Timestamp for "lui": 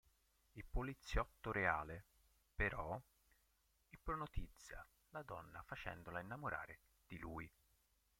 7.19-7.47